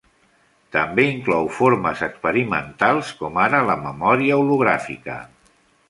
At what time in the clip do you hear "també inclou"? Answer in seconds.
0.75-1.49